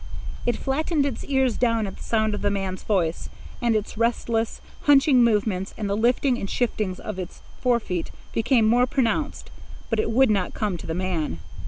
[0.47, 3.29] It flattened its ears down at the sound of the man's voice,
[3.61, 8.87] and its restless, hunching movements and the liftings and shiftings of its forefeet became more
[8.87, 9.51] pronounced
[9.91, 11.37] but it would not come to the man.